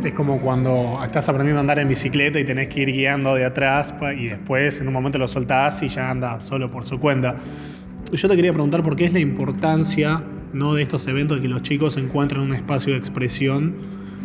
Es 0.04 0.12
como 0.14 0.40
cuando 0.40 0.98
estás 1.04 1.28
aprendiendo 1.28 1.58
a 1.58 1.60
andar 1.60 1.78
en 1.78 1.88
bicicleta 1.88 2.38
y 2.38 2.44
tenés 2.44 2.68
que 2.68 2.80
ir 2.80 2.92
guiando 2.92 3.34
de 3.34 3.44
atrás 3.44 3.92
y 4.16 4.28
después 4.28 4.80
en 4.80 4.88
un 4.88 4.94
momento 4.94 5.18
lo 5.18 5.28
soltás 5.28 5.82
y 5.82 5.88
ya 5.88 6.10
anda 6.10 6.40
solo 6.40 6.70
por 6.70 6.84
su 6.84 6.98
cuenta. 6.98 7.36
Yo 8.12 8.28
te 8.28 8.34
quería 8.34 8.52
preguntar 8.52 8.82
por 8.82 8.96
qué 8.96 9.04
es 9.04 9.12
la 9.12 9.20
importancia 9.20 10.20
¿no? 10.52 10.74
de 10.74 10.82
estos 10.82 11.06
eventos 11.06 11.36
de 11.36 11.42
que 11.42 11.48
los 11.48 11.62
chicos 11.62 11.96
encuentren 11.96 12.40
un 12.42 12.52
espacio 12.52 12.92
de 12.92 12.98
expresión. 12.98 13.74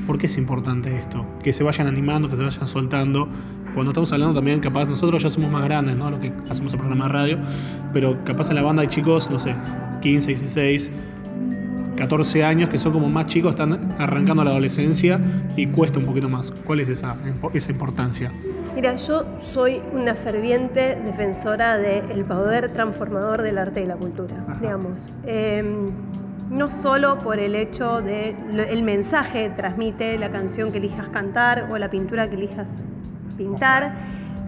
¿Por 0.08 0.18
qué 0.18 0.26
es 0.26 0.38
importante 0.38 0.96
esto? 0.96 1.26
Que 1.44 1.54
se 1.54 1.64
vayan 1.64 1.86
animando, 1.88 2.28
que 2.30 2.36
se 2.36 2.44
vayan 2.44 2.68
soltando. 2.68 3.30
Cuando 3.76 3.92
estamos 3.92 4.12
hablando 4.12 4.34
también, 4.34 4.60
capaz 4.60 4.86
nosotros 4.86 5.22
ya 5.22 5.30
somos 5.30 5.52
más 5.52 5.64
grandes, 5.66 5.96
¿no? 5.98 6.10
Lo 6.10 6.20
que 6.20 6.32
hacemos 6.50 6.74
el 6.74 6.80
programa 6.80 7.06
de 7.06 7.12
radio, 7.12 7.38
pero 7.94 8.24
capaz 8.24 8.50
en 8.50 8.56
la 8.56 8.64
banda 8.64 8.82
hay 8.82 8.88
chicos, 8.88 9.30
no 9.30 9.38
sé, 9.38 9.54
15, 10.02 10.28
16, 10.30 10.90
14 11.98 12.44
años 12.44 12.70
que 12.70 12.80
son 12.80 12.92
como 12.92 13.10
más 13.10 13.28
chicos, 13.28 13.52
están 13.52 13.94
arrancando 14.00 14.44
la 14.44 14.52
adolescencia 14.52 15.20
y 15.56 15.68
cuesta 15.68 16.00
un 16.00 16.06
poquito 16.06 16.28
más. 16.28 16.52
¿Cuál 16.66 16.80
es 16.80 16.90
esa, 16.90 17.18
esa 17.54 17.72
importancia? 17.72 18.32
Mira, 18.74 18.96
yo 18.96 19.26
soy 19.54 19.82
una 19.94 20.16
ferviente 20.16 20.98
defensora 21.06 21.78
del 21.78 22.26
poder 22.26 22.74
transformador 22.74 23.42
del 23.42 23.58
arte 23.58 23.82
y 23.82 23.86
la 23.86 23.96
cultura, 23.96 24.36
digamos. 24.60 25.14
Em, 25.26 25.92
no 26.50 26.70
solo 26.82 27.18
por 27.20 27.40
el 27.40 27.56
hecho 27.56 28.02
de 28.02 28.36
el 28.70 28.84
mensaje 28.84 29.46
que 29.46 29.50
transmite 29.52 30.18
la 30.18 30.30
canción 30.30 30.72
que 30.72 30.78
elijas 30.78 31.10
cantar 31.10 31.70
o 31.72 31.78
la 31.78 31.90
pintura 31.90 32.30
que 32.30 32.36
elijas 32.36 32.68
pintar, 33.38 33.94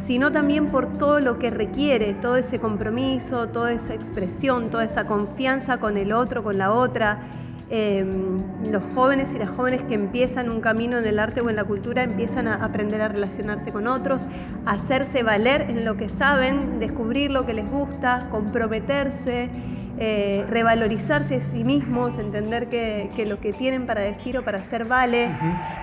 sino 0.08 0.32
también 0.32 0.68
por 0.68 0.98
todo 0.98 1.20
lo 1.20 1.38
que 1.38 1.50
requiere, 1.50 2.14
todo 2.16 2.38
ese 2.38 2.60
compromiso, 2.60 3.48
toda 3.48 3.74
esa 3.74 3.94
expresión, 3.94 4.70
toda 4.70 4.86
esa 4.86 5.06
confianza 5.06 5.80
con 5.80 5.98
el 5.98 6.14
otro, 6.14 6.44
con 6.44 6.58
la 6.58 6.72
otra, 6.72 7.20
Em, 7.70 8.72
los 8.72 8.82
jóvenes 8.96 9.30
y 9.36 9.38
las 9.38 9.50
jóvenes 9.50 9.82
que 9.84 9.94
empiezan 9.94 10.50
un 10.50 10.62
camino 10.62 10.98
en 10.98 11.06
el 11.06 11.20
arte 11.20 11.42
o 11.42 11.50
en 11.50 11.58
la 11.58 11.66
cultura 11.66 12.04
empiezan 12.04 12.48
a 12.48 12.64
aprender 12.64 13.02
a 13.02 13.10
relacionarse 13.10 13.74
con 13.74 13.88
otros, 13.88 14.26
a 14.66 14.72
hacerse 14.72 15.22
valer 15.22 15.64
en 15.64 15.84
lo 15.84 15.98
que 15.98 16.08
saben, 16.08 16.80
descubrir 16.80 17.30
lo 17.30 17.46
que 17.46 17.54
les 17.54 17.70
gusta, 17.70 18.28
comprometerse, 18.32 19.50
eh, 20.00 20.46
revalorizarse 20.50 21.36
a 21.36 21.42
sí 21.42 21.66
mismos, 21.66 22.18
entender 22.18 22.70
que, 22.70 23.26
lo 23.28 23.42
que 23.42 23.52
tienen 23.52 23.86
para 23.86 24.00
decir 24.00 24.38
o 24.38 24.44
para 24.44 24.60
hacer 24.60 24.86
vale. 24.86 25.30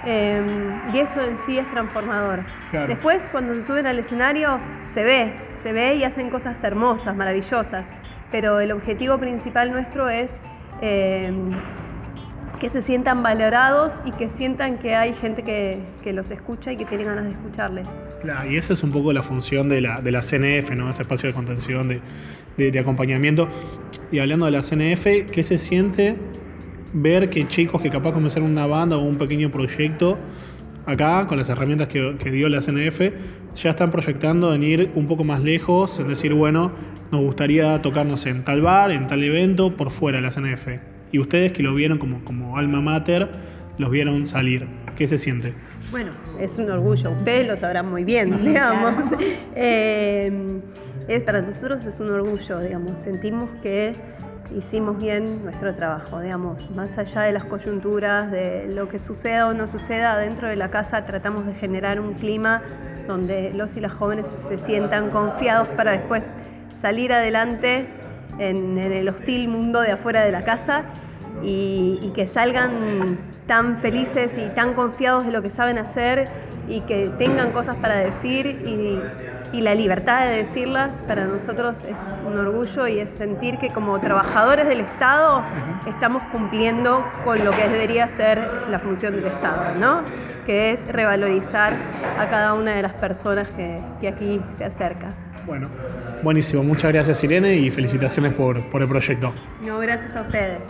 Em, 0.06 0.94
y 0.94 1.00
eso 1.00 1.20
en 1.20 1.36
sí 1.38 1.58
es 1.58 1.68
transformador. 1.70 2.44
Después, 2.72 3.28
cuando 3.30 3.54
se 3.54 3.66
suben 3.66 3.86
al 3.86 3.98
escenario, 3.98 4.58
se 4.94 5.04
ve, 5.04 5.32
se 5.62 5.72
ve 5.72 5.96
y 5.96 6.04
hacen 6.04 6.30
cosas 6.30 6.56
hermosas, 6.62 7.14
maravillosas. 7.14 7.84
Pero 8.32 8.58
el 8.60 8.72
objetivo 8.72 9.18
principal 9.18 9.70
nuestro 9.70 10.08
es 10.08 10.30
Em, 10.80 11.52
que 12.60 12.70
se 12.70 12.82
sientan 12.82 13.22
valorados 13.22 13.92
y 14.04 14.12
que 14.12 14.28
sientan 14.36 14.78
que 14.78 14.94
hay 14.94 15.12
gente 15.14 15.42
que, 15.42 16.12
los 16.12 16.30
escucha 16.30 16.72
y 16.72 16.76
que 16.76 16.84
tiene 16.84 17.04
ganas 17.04 17.24
de 17.24 17.30
escucharles. 17.30 17.86
Claro, 18.22 18.50
y 18.50 18.56
esa 18.56 18.72
es 18.72 18.82
un 18.82 18.90
poco 18.90 19.12
la 19.12 19.22
función 19.22 19.68
de 19.68 19.80
la, 19.80 20.00
de 20.00 20.10
la 20.10 20.22
CNF, 20.22 20.70
¿no? 20.74 20.88
ese 20.90 21.02
espacio 21.02 21.28
de 21.28 21.34
contención, 21.34 21.88
de, 21.88 22.70
de, 22.70 22.78
acompañamiento. 22.78 23.48
Y 24.10 24.18
hablando 24.18 24.46
de 24.46 24.52
la 24.52 24.62
CNF, 24.62 25.30
¿qué 25.30 25.42
se 25.42 25.58
siente 25.58 26.16
ver 26.94 27.28
que 27.28 27.46
chicos 27.48 27.82
que 27.82 27.90
capaz 27.90 28.12
comenzaron 28.12 28.50
una 28.50 28.66
banda 28.66 28.96
o 28.96 29.02
un 29.02 29.18
pequeño 29.18 29.50
proyecto 29.50 30.16
acá, 30.86 31.26
con 31.26 31.38
las 31.38 31.48
herramientas 31.48 31.88
que, 31.88 32.16
que 32.18 32.30
dio 32.30 32.48
la 32.48 32.60
CNF, 32.60 33.00
ya 33.56 33.70
están 33.70 33.90
proyectando 33.90 34.54
en 34.54 34.62
ir 34.62 34.90
un 34.94 35.06
poco 35.06 35.24
más 35.24 35.42
lejos, 35.42 35.98
en 35.98 36.08
decir, 36.08 36.34
bueno, 36.34 36.72
nos 37.14 37.22
gustaría 37.22 37.80
tocarnos 37.80 38.26
en 38.26 38.44
tal 38.44 38.60
bar, 38.60 38.90
en 38.90 39.06
tal 39.06 39.22
evento, 39.22 39.76
por 39.76 39.92
fuera 39.92 40.18
de 40.18 40.22
la 40.22 40.30
CNF. 40.32 40.66
Y 41.12 41.20
ustedes 41.20 41.52
que 41.52 41.62
lo 41.62 41.72
vieron 41.72 41.98
como, 41.98 42.24
como 42.24 42.58
alma 42.58 42.80
mater, 42.80 43.28
los 43.78 43.88
vieron 43.88 44.26
salir. 44.26 44.66
¿Qué 44.96 45.06
se 45.06 45.16
siente? 45.16 45.54
Bueno, 45.92 46.10
es 46.40 46.58
un 46.58 46.68
orgullo, 46.68 47.12
ustedes 47.12 47.46
lo 47.46 47.56
sabrán 47.56 47.88
muy 47.88 48.02
bien, 48.02 48.44
digamos. 48.44 48.94
Eh, 49.56 50.60
es, 51.06 51.22
para 51.22 51.40
nosotros 51.40 51.84
es 51.84 52.00
un 52.00 52.10
orgullo, 52.10 52.58
digamos, 52.58 52.90
sentimos 53.04 53.48
que 53.62 53.92
hicimos 54.56 54.98
bien 54.98 55.44
nuestro 55.44 55.72
trabajo, 55.76 56.20
digamos, 56.20 56.68
más 56.72 56.98
allá 56.98 57.22
de 57.22 57.32
las 57.32 57.44
coyunturas, 57.44 58.32
de 58.32 58.72
lo 58.74 58.88
que 58.88 58.98
suceda 58.98 59.46
o 59.46 59.54
no 59.54 59.68
suceda 59.68 60.18
dentro 60.18 60.48
de 60.48 60.56
la 60.56 60.70
casa, 60.70 61.06
tratamos 61.06 61.46
de 61.46 61.54
generar 61.54 62.00
un 62.00 62.14
clima 62.14 62.62
donde 63.06 63.52
los 63.54 63.76
y 63.76 63.80
las 63.80 63.92
jóvenes 63.92 64.26
se 64.48 64.58
sientan 64.66 65.10
confiados 65.10 65.68
para 65.68 65.92
después 65.92 66.24
salir 66.80 67.12
adelante 67.12 67.86
en, 68.38 68.78
en 68.78 68.92
el 68.92 69.08
hostil 69.08 69.48
mundo 69.48 69.80
de 69.80 69.92
afuera 69.92 70.24
de 70.24 70.32
la 70.32 70.44
casa 70.44 70.82
y, 71.42 71.98
y 72.02 72.12
que 72.14 72.28
salgan 72.28 73.18
tan 73.46 73.78
felices 73.78 74.30
y 74.36 74.54
tan 74.54 74.74
confiados 74.74 75.26
de 75.26 75.32
lo 75.32 75.42
que 75.42 75.50
saben 75.50 75.78
hacer 75.78 76.28
y 76.68 76.80
que 76.82 77.10
tengan 77.18 77.50
cosas 77.50 77.76
para 77.76 77.96
decir 77.96 78.46
y, 78.46 79.00
y 79.56 79.60
la 79.60 79.74
libertad 79.74 80.26
de 80.26 80.44
decirlas 80.44 80.90
para 81.06 81.26
nosotros 81.26 81.76
es 81.84 81.96
un 82.26 82.38
orgullo 82.38 82.88
y 82.88 82.98
es 83.00 83.10
sentir 83.18 83.58
que 83.58 83.68
como 83.68 83.98
trabajadores 84.00 84.66
del 84.66 84.80
Estado 84.80 85.42
estamos 85.86 86.22
cumpliendo 86.32 87.04
con 87.24 87.44
lo 87.44 87.50
que 87.52 87.68
debería 87.68 88.08
ser 88.08 88.38
la 88.70 88.78
función 88.78 89.14
del 89.14 89.26
Estado, 89.26 89.74
¿no? 89.78 90.02
que 90.46 90.72
es 90.72 90.86
revalorizar 90.88 91.72
a 92.18 92.28
cada 92.28 92.54
una 92.54 92.72
de 92.72 92.82
las 92.82 92.92
personas 92.94 93.48
que, 93.50 93.80
que 94.00 94.08
aquí 94.08 94.40
se 94.58 94.64
acerca. 94.64 95.23
Bueno, 95.46 95.68
buenísimo. 96.22 96.62
Muchas 96.62 96.92
gracias 96.92 97.22
Irene 97.22 97.56
y 97.56 97.70
felicitaciones 97.70 98.32
por, 98.34 98.62
por 98.70 98.82
el 98.82 98.88
proyecto. 98.88 99.32
No, 99.64 99.78
gracias 99.78 100.16
a 100.16 100.22
ustedes. 100.22 100.60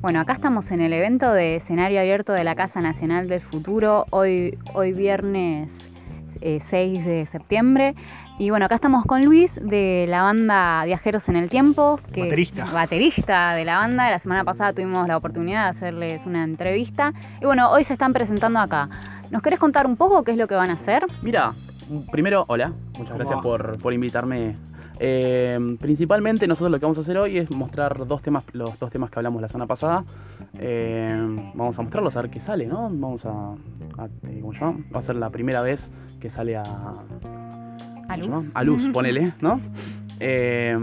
Bueno, 0.00 0.20
acá 0.20 0.32
estamos 0.32 0.70
en 0.72 0.80
el 0.80 0.92
evento 0.92 1.32
de 1.32 1.56
escenario 1.56 2.00
abierto 2.00 2.32
de 2.32 2.42
la 2.42 2.56
Casa 2.56 2.80
Nacional 2.80 3.28
del 3.28 3.40
Futuro, 3.40 4.04
hoy, 4.10 4.58
hoy 4.74 4.92
viernes 4.92 5.68
eh, 6.42 6.60
6 6.68 7.04
de 7.04 7.26
septiembre. 7.26 7.94
Y 8.38 8.50
bueno, 8.50 8.66
acá 8.66 8.74
estamos 8.74 9.04
con 9.06 9.24
Luis 9.24 9.52
de 9.54 10.06
la 10.08 10.22
banda 10.22 10.84
Viajeros 10.84 11.28
en 11.28 11.36
el 11.36 11.48
Tiempo. 11.48 12.00
Que, 12.12 12.22
Baterista. 12.22 12.64
Baterista 12.64 13.54
de 13.54 13.64
la 13.64 13.78
banda. 13.78 14.10
La 14.10 14.18
semana 14.18 14.44
pasada 14.44 14.72
tuvimos 14.72 15.06
la 15.06 15.16
oportunidad 15.16 15.64
de 15.72 15.78
hacerles 15.78 16.20
una 16.26 16.44
entrevista. 16.44 17.12
Y 17.40 17.44
bueno, 17.44 17.70
hoy 17.70 17.84
se 17.84 17.92
están 17.92 18.12
presentando 18.12 18.58
acá. 18.58 18.88
¿Nos 19.30 19.42
querés 19.42 19.58
contar 19.58 19.86
un 19.86 19.96
poco 19.96 20.24
qué 20.24 20.32
es 20.32 20.38
lo 20.38 20.48
que 20.48 20.54
van 20.54 20.70
a 20.70 20.74
hacer? 20.74 21.06
Mira, 21.22 21.52
primero, 22.10 22.44
hola, 22.48 22.72
muchas 22.98 23.16
gracias 23.16 23.40
por, 23.40 23.78
por 23.78 23.92
invitarme. 23.92 24.56
Eh, 25.00 25.76
principalmente 25.80 26.46
nosotros 26.46 26.70
lo 26.70 26.78
que 26.78 26.84
vamos 26.84 26.98
a 26.98 27.00
hacer 27.02 27.16
hoy 27.18 27.38
es 27.38 27.50
mostrar 27.50 28.06
dos 28.06 28.22
temas, 28.22 28.44
los 28.52 28.78
dos 28.78 28.90
temas 28.90 29.10
que 29.10 29.18
hablamos 29.18 29.40
la 29.42 29.48
semana 29.48 29.66
pasada. 29.66 30.04
Eh, 30.58 31.16
vamos 31.54 31.78
a 31.78 31.82
mostrarlos 31.82 32.16
a 32.16 32.22
ver 32.22 32.30
qué 32.30 32.40
sale, 32.40 32.66
¿no? 32.66 32.82
Vamos 32.90 33.24
a, 33.24 33.30
a- 33.98 34.06
eh, 34.28 34.38
¿cómo 34.40 34.52
se 34.52 34.60
llama? 34.60 34.78
Va 34.94 35.00
a 35.00 35.02
ser 35.02 35.16
la 35.16 35.30
primera 35.30 35.62
vez 35.62 35.90
que 36.20 36.30
sale 36.30 36.56
a, 36.56 36.62
A 36.62 38.18
¿cómo 38.20 38.40
se 38.40 38.46
luz. 38.46 38.50
A 38.54 38.64
luz, 38.64 38.88
ponele, 38.92 39.32
¿no? 39.40 39.60
Eh, 40.20 40.76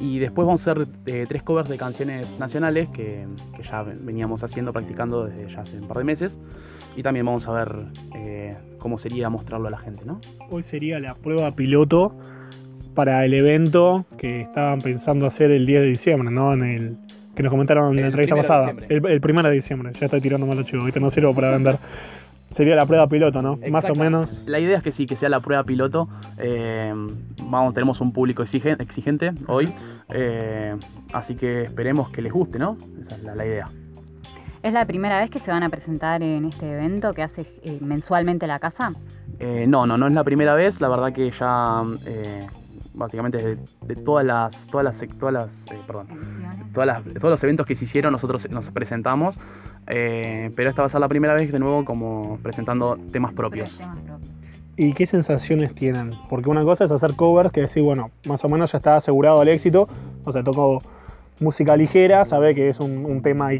y 0.00 0.18
después 0.20 0.46
vamos 0.46 0.66
a 0.66 0.70
hacer 0.72 0.86
eh, 1.06 1.26
tres 1.28 1.42
covers 1.42 1.68
de 1.68 1.76
canciones 1.76 2.28
nacionales 2.38 2.88
que, 2.90 3.26
que 3.56 3.62
ya 3.64 3.82
ven- 3.82 4.06
veníamos 4.06 4.44
haciendo, 4.44 4.72
practicando 4.72 5.24
desde 5.24 5.52
ya 5.52 5.62
hace 5.62 5.78
un 5.78 5.88
par 5.88 5.96
de 5.98 6.04
meses. 6.04 6.38
Y 6.96 7.02
también 7.02 7.26
vamos 7.26 7.48
a 7.48 7.52
ver 7.52 7.86
eh, 8.14 8.56
cómo 8.78 8.98
sería 8.98 9.28
mostrarlo 9.30 9.66
a 9.66 9.70
la 9.72 9.78
gente, 9.78 10.04
¿no? 10.04 10.20
Hoy 10.50 10.62
sería 10.62 11.00
la 11.00 11.14
prueba 11.14 11.50
piloto 11.56 12.14
para 12.94 13.24
el 13.24 13.34
evento 13.34 14.04
que 14.18 14.40
estaban 14.42 14.80
pensando 14.80 15.26
hacer 15.26 15.50
el 15.50 15.66
10 15.66 15.80
de 15.82 15.86
diciembre, 15.88 16.30
¿no? 16.30 16.52
En 16.52 16.62
el 16.62 16.96
que 17.34 17.42
nos 17.42 17.50
comentaron 17.50 17.94
en 17.94 18.00
la 18.02 18.06
entrevista 18.06 18.36
pasada. 18.36 18.74
El, 18.88 19.04
el 19.06 19.20
primero 19.20 19.48
de 19.48 19.54
diciembre. 19.56 19.92
Ya 19.98 20.06
estoy 20.06 20.20
tirando 20.20 20.46
malo 20.46 20.62
chivo, 20.62 20.84
¿viste? 20.84 21.00
No 21.00 21.10
sirvo 21.10 21.34
para 21.34 21.50
vender. 21.50 21.78
Sería 22.54 22.76
la 22.76 22.86
prueba 22.86 23.08
piloto, 23.08 23.42
¿no? 23.42 23.58
Más 23.70 23.90
o 23.90 23.94
menos. 23.96 24.46
La 24.46 24.60
idea 24.60 24.78
es 24.78 24.84
que 24.84 24.92
sí, 24.92 25.06
que 25.06 25.16
sea 25.16 25.28
la 25.28 25.40
prueba 25.40 25.64
piloto. 25.64 26.08
Eh, 26.38 26.92
vamos, 27.42 27.74
tenemos 27.74 28.00
un 28.00 28.12
público 28.12 28.44
exige- 28.44 28.80
exigente 28.80 29.32
hoy, 29.48 29.72
eh, 30.10 30.76
así 31.12 31.34
que 31.34 31.62
esperemos 31.62 32.10
que 32.10 32.22
les 32.22 32.32
guste, 32.32 32.60
¿no? 32.60 32.76
Esa 33.04 33.16
es 33.16 33.22
la, 33.24 33.34
la 33.34 33.44
idea. 33.46 33.66
¿Es 34.62 34.72
la 34.72 34.86
primera 34.86 35.18
vez 35.18 35.30
que 35.30 35.40
se 35.40 35.50
van 35.50 35.62
a 35.64 35.68
presentar 35.68 36.22
en 36.22 36.44
este 36.44 36.70
evento 36.70 37.12
que 37.12 37.22
hace 37.24 37.42
eh, 37.64 37.78
mensualmente 37.82 38.46
la 38.46 38.60
casa? 38.60 38.92
Eh, 39.40 39.66
no, 39.68 39.84
no, 39.86 39.98
no 39.98 40.06
es 40.06 40.12
la 40.14 40.22
primera 40.22 40.54
vez. 40.54 40.80
La 40.80 40.88
verdad 40.88 41.12
que 41.12 41.32
ya, 41.38 41.82
eh, 42.06 42.46
básicamente, 42.94 43.56
de, 43.82 43.96
todas 43.96 44.24
las, 44.24 44.56
todas 44.68 44.84
las, 44.84 45.18
todas 45.18 45.34
las, 45.34 45.46
eh, 45.72 45.80
perdón, 45.86 46.06
todas 46.72 46.86
las- 46.86 47.04
todos 47.14 47.30
los 47.30 47.42
eventos 47.44 47.66
que 47.66 47.76
se 47.76 47.84
hicieron 47.84 48.12
nosotros 48.12 48.48
nos 48.50 48.64
presentamos. 48.70 49.36
eh, 49.86 50.50
pero 50.56 50.70
esta 50.70 50.80
va 50.80 50.86
a 50.86 50.90
ser 50.90 51.00
la 51.00 51.08
primera 51.08 51.34
vez 51.34 51.52
de 51.52 51.58
nuevo 51.58 51.84
como 51.84 52.38
presentando 52.42 52.96
temas 53.12 53.34
propios. 53.34 53.70
¿Y 54.76 54.92
qué 54.94 55.06
sensaciones 55.06 55.74
tienen? 55.74 56.12
Porque 56.30 56.48
una 56.48 56.64
cosa 56.64 56.84
es 56.84 56.90
hacer 56.90 57.14
covers 57.14 57.52
que 57.52 57.60
decir, 57.60 57.82
bueno, 57.82 58.10
más 58.26 58.42
o 58.44 58.48
menos 58.48 58.72
ya 58.72 58.78
está 58.78 58.96
asegurado 58.96 59.42
el 59.42 59.48
éxito. 59.48 59.86
O 60.24 60.32
sea, 60.32 60.42
toco 60.42 60.78
música 61.40 61.76
ligera, 61.76 62.24
sabe 62.24 62.54
que 62.54 62.70
es 62.70 62.80
un, 62.80 63.20
tema 63.22 63.50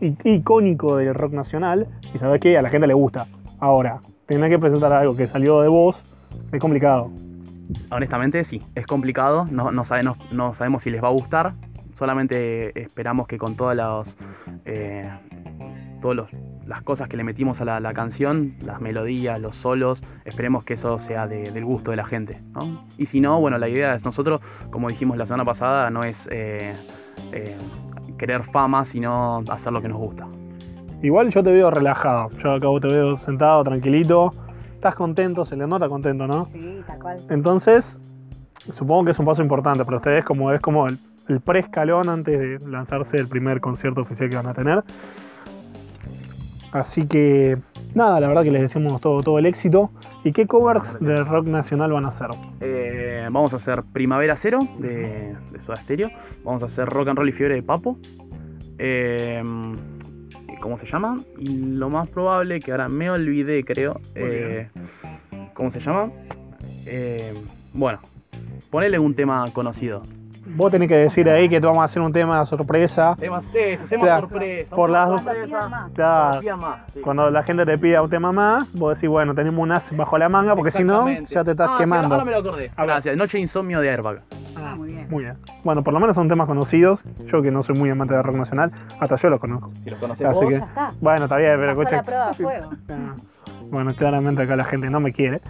icónico 0.00 0.96
del 0.96 1.14
rock 1.14 1.32
nacional 1.32 1.86
y 2.14 2.18
sabe 2.18 2.38
que 2.40 2.58
a 2.58 2.62
la 2.62 2.68
gente 2.68 2.86
le 2.86 2.94
gusta. 2.94 3.26
Ahora, 3.58 4.00
tener 4.26 4.50
que 4.50 4.58
presentar 4.58 4.92
algo 4.92 5.16
que 5.16 5.26
salió 5.26 5.60
de 5.60 5.68
vos 5.68 6.00
es 6.52 6.60
complicado. 6.60 7.10
Honestamente, 7.90 8.44
sí, 8.44 8.60
es 8.74 8.86
complicado, 8.86 9.46
no, 9.50 9.70
no, 9.72 9.84
sabe- 9.84 10.02
no- 10.02 10.16
no 10.32 10.54
sabemos 10.54 10.82
si 10.82 10.90
les 10.90 11.02
va 11.02 11.08
a 11.08 11.12
gustar, 11.12 11.52
solamente 11.98 12.78
esperamos 12.80 13.26
que 13.26 13.38
con 13.38 13.54
todas 13.56 13.76
las, 13.76 14.16
eh, 14.64 15.08
las 16.66 16.82
cosas 16.82 17.08
que 17.08 17.16
le 17.16 17.24
metimos 17.24 17.60
a 17.62 17.64
la, 17.80 17.92
canción, 17.94 18.54
las 18.64 18.80
melodías, 18.80 19.40
los 19.40 19.56
solos, 19.56 20.00
esperemos 20.26 20.64
que 20.64 20.74
eso 20.74 20.98
sea 20.98 21.26
de- 21.26 21.50
del 21.50 21.64
gusto 21.64 21.90
de 21.92 21.96
la 21.96 22.04
gente. 22.04 22.40
¿no? 22.52 22.84
Y 22.98 23.06
si 23.06 23.20
no, 23.20 23.40
bueno, 23.40 23.56
la 23.58 23.68
idea 23.68 23.94
es 23.94 24.04
nosotros, 24.04 24.40
como 24.70 24.88
dijimos 24.88 25.16
la 25.16 25.24
semana 25.24 25.44
pasada, 25.44 25.88
no 25.90 26.02
es 26.02 26.28
eh, 26.30 26.74
eh, 27.32 27.56
querer 28.18 28.42
fama, 28.44 28.84
sino 28.84 29.42
hacer 29.48 29.72
lo 29.72 29.80
que 29.80 29.88
nos 29.88 29.98
gusta. 29.98 30.26
Igual 31.02 31.30
yo 31.30 31.42
te 31.42 31.52
veo 31.52 31.70
relajado. 31.70 32.28
Yo 32.42 32.52
acabo 32.52 32.80
te 32.80 32.88
veo 32.88 33.16
sentado, 33.18 33.62
tranquilito. 33.64 34.30
Estás 34.84 34.96
contento, 34.96 35.46
se 35.46 35.56
le 35.56 35.66
nota 35.66 35.88
contento, 35.88 36.26
¿no? 36.26 36.50
Sí, 36.52 36.82
tal 36.86 36.98
cual. 36.98 37.16
Entonces, 37.30 37.98
supongo 38.76 39.06
que 39.06 39.12
es 39.12 39.18
un 39.18 39.24
paso 39.24 39.40
importante 39.40 39.82
para 39.82 39.96
ustedes, 39.96 40.26
como 40.26 40.52
es 40.52 40.60
como 40.60 40.86
el, 40.86 40.98
el 41.30 41.40
preescalón 41.40 42.10
antes 42.10 42.38
de 42.38 42.68
lanzarse 42.68 43.16
el 43.16 43.26
primer 43.26 43.62
concierto 43.62 44.02
oficial 44.02 44.28
que 44.28 44.36
van 44.36 44.46
a 44.46 44.52
tener. 44.52 44.84
Así 46.72 47.06
que, 47.06 47.56
nada, 47.94 48.20
la 48.20 48.28
verdad 48.28 48.42
que 48.42 48.50
les 48.50 48.60
deseamos 48.60 49.00
todo, 49.00 49.22
todo 49.22 49.38
el 49.38 49.46
éxito. 49.46 49.90
¿Y 50.22 50.32
qué 50.32 50.46
covers 50.46 51.00
de 51.00 51.16
rock 51.16 51.46
nacional 51.46 51.90
van 51.90 52.04
a 52.04 52.08
hacer? 52.08 52.28
Eh, 52.60 53.22
vamos 53.32 53.54
a 53.54 53.56
hacer 53.56 53.84
Primavera 53.90 54.36
Cero 54.36 54.58
de, 54.80 55.34
de 55.50 55.62
Soda 55.64 55.76
Stereo. 55.76 56.10
Vamos 56.44 56.62
a 56.62 56.66
hacer 56.66 56.90
Rock 56.90 57.08
and 57.08 57.16
Roll 57.16 57.30
y 57.30 57.32
Fiebre 57.32 57.54
de 57.54 57.62
Papo. 57.62 57.96
Eh, 58.76 59.42
¿Cómo 60.64 60.78
se 60.78 60.86
llama? 60.86 61.18
Y 61.38 61.58
lo 61.76 61.90
más 61.90 62.08
probable, 62.08 62.58
que 62.58 62.70
ahora 62.70 62.88
me 62.88 63.10
olvidé, 63.10 63.62
creo. 63.64 64.00
eh, 64.14 64.68
¿Cómo 65.52 65.70
se 65.70 65.78
llama? 65.80 66.10
Eh, 66.86 67.34
bueno, 67.74 67.98
ponele 68.70 68.98
un 68.98 69.14
tema 69.14 69.44
conocido. 69.52 70.02
Vos 70.46 70.70
tenés 70.70 70.88
que 70.88 70.96
decir 70.96 71.28
ahí 71.30 71.48
que 71.48 71.58
te 71.60 71.66
vamos 71.66 71.80
a 71.82 71.84
hacer 71.84 72.02
un 72.02 72.12
tema 72.12 72.44
sorpresa. 72.46 73.14
Temas, 73.18 73.44
eso, 73.54 73.84
temas 73.88 74.06
Claro, 74.06 74.28
sorpresa. 74.28 74.76
por 74.76 74.90
las 74.90 75.24
tema 75.24 75.32
dos-. 75.86 75.92
Claro. 75.94 76.40
Sí. 76.92 77.00
Cuando 77.00 77.30
la 77.30 77.42
gente 77.42 77.64
te 77.64 77.78
pida 77.78 78.02
un 78.02 78.10
tema 78.10 78.30
más, 78.30 78.70
vos 78.74 78.94
decís, 78.94 79.08
bueno, 79.08 79.34
tenemos 79.34 79.58
un 79.60 79.72
as 79.72 79.82
bajo 79.96 80.18
la 80.18 80.28
manga, 80.28 80.54
porque 80.54 80.70
si 80.70 80.84
no, 80.84 81.08
ya 81.08 81.42
te 81.44 81.52
estás 81.52 81.68
Ah, 81.70 81.74
sí, 81.76 81.82
quemando. 81.84 82.14
ahora 82.14 82.24
me 82.24 82.30
lo 82.32 82.38
acordé. 82.38 82.70
Gracias. 82.76 83.16
Noche 83.16 83.38
Insomnio 83.38 83.80
de 83.80 83.88
Airbag. 83.90 84.20
Ah, 84.56 84.74
muy 84.76 84.88
bien. 84.88 85.06
Muy 85.10 85.24
bien. 85.24 85.36
Bueno, 85.64 85.82
por 85.82 85.94
lo 85.94 86.00
menos 86.00 86.14
son 86.14 86.28
temas 86.28 86.46
conocidos. 86.46 87.00
Yo 87.32 87.40
que 87.42 87.50
no 87.50 87.62
soy 87.62 87.76
muy 87.76 87.88
amante 87.90 88.14
de 88.14 88.22
rock 88.22 88.36
nacional, 88.36 88.70
hasta 89.00 89.16
yo 89.16 89.30
los 89.30 89.40
conozco. 89.40 89.70
Si 89.82 89.90
los 89.90 89.98
conoces 89.98 90.26
Así 90.26 90.40
vos, 90.40 90.48
que, 90.52 90.58
Ya 90.58 90.64
está. 90.64 90.88
bueno, 91.00 91.24
está 91.24 91.36
bien, 91.38 91.56
pero 91.58 91.70
escucha. 91.72 92.02
Ah, 92.90 93.14
Bueno, 93.70 93.94
claramente 93.94 94.42
acá 94.42 94.56
la 94.56 94.64
gente 94.64 94.90
no 94.90 95.00
me 95.00 95.12
quiere. 95.12 95.40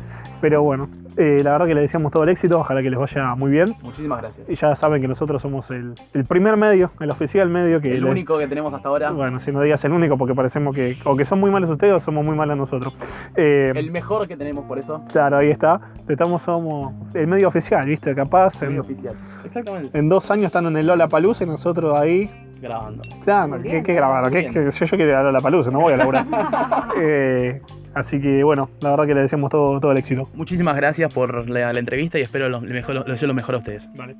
Pero 0.45 0.63
bueno, 0.63 0.91
eh, 1.17 1.41
la 1.43 1.53
verdad 1.53 1.67
que 1.67 1.75
le 1.75 1.81
deseamos 1.81 2.13
todo 2.13 2.23
el 2.25 2.29
éxito. 2.29 2.59
Ojalá 2.61 2.83
que 2.83 2.91
les 2.91 2.99
vaya 3.01 3.35
muy 3.35 3.51
bien. 3.51 3.75
muchísimas 3.83 4.21
gracias. 4.21 4.47
Y 4.51 4.57
ya 4.57 4.77
saben 4.77 5.01
que 5.01 5.09
nosotros 5.09 5.41
somos 5.41 5.71
el, 5.71 5.95
el 6.13 6.25
primer 6.27 6.59
medio, 6.59 6.91
el 7.01 7.11
oficial 7.11 7.49
medio 7.49 7.81
que 7.81 7.95
El 7.97 8.05
le- 8.05 8.11
único 8.11 8.37
que 8.37 8.47
tenemos 8.47 8.75
hasta 8.75 8.91
ahora, 8.91 9.11
Bueno, 9.11 9.41
si 9.41 9.51
no 9.53 9.63
digas 9.63 9.83
el 9.87 9.93
único 9.93 10.19
porque 10.19 10.35
parecemos 10.35 10.75
que 10.75 10.99
o 11.07 11.17
que 11.17 11.25
son 11.25 11.41
muy 11.41 11.51
malos 11.51 11.71
ustedes 11.71 11.95
o 11.95 12.01
somos 12.01 12.27
muy 12.27 12.37
malos 12.37 12.59
nosotros. 12.59 12.95
Eh, 13.37 13.73
el 13.75 13.91
mejor 13.91 14.29
que 14.29 14.37
tenemos 14.37 14.67
por 14.67 14.79
eso, 14.79 15.03
Claro, 15.11 15.39
ahí 15.39 15.49
está. 15.49 15.81
Estamos 16.07 16.43
somos 16.43 16.93
el 17.15 17.27
medio 17.27 17.49
oficial, 17.49 17.87
¿viste? 17.87 18.15
Capaz 18.15 18.61
medio 18.61 18.75
en, 18.75 18.81
oficial. 18.81 19.15
Exactamente. 19.47 19.99
en 19.99 20.11
dos 20.11 20.31
años 20.31 20.47
están 20.49 20.67
en 20.67 20.77
el 20.77 20.87
Lola 20.87 21.09
Palusa 21.09 21.45
y 21.45 21.47
nosotros 21.47 21.99
ahí. 21.99 22.31
Grabando. 22.65 23.03
Claro, 23.25 23.61
¿qué, 23.63 23.83
qué 23.83 23.93
grabar? 23.93 24.31
¿Qué- 24.33 24.47
qué- 24.47 24.65
yo, 24.65 24.71
yo 24.71 24.97
quiero 24.97 25.11
ir 25.11 25.15
a 25.17 25.23
Lola 25.23 25.41
Palusa, 25.41 25.71
no 25.71 25.81
voy 25.81 25.93
a 25.93 25.97
laburar. 25.99 26.25
Eh, 26.99 27.61
así 27.93 28.19
que 28.21 28.43
bueno, 28.43 28.71
la 28.81 28.91
verdad 28.91 29.07
que 29.07 29.15
le 29.15 29.21
deseamos 29.23 29.51
todo, 29.51 29.79
todo 29.81 29.93
el 29.93 29.99
éxito. 29.99 30.23
Muchísimas 30.35 30.75
gracias 30.77 31.13
por 31.13 31.49
la, 31.51 31.73
la 31.73 31.79
entrevista 31.79 32.19
y 32.19 32.23
espero 32.23 32.49
lo, 32.49 32.61
lo 32.61 32.73
mejor, 32.73 32.95
lo, 32.95 33.05
deseo 33.05 33.29
lo 33.29 33.35
mejor 33.35 33.57
a 33.57 33.59
ustedes. 33.59 33.83
Vale. 33.97 34.17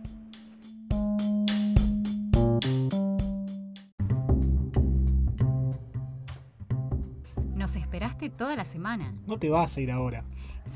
Nos 7.55 7.77
esperaste 7.77 8.31
toda 8.31 8.57
la 8.57 8.65
semana. 8.65 9.15
No 9.27 9.39
te 9.39 9.49
vas 9.49 9.77
a 9.77 9.81
ir 9.81 9.91
ahora. 9.91 10.25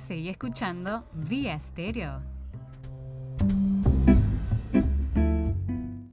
Seguí 0.07 0.29
escuchando 0.29 1.09
Vía 1.13 1.55
Estéreo. 1.55 2.21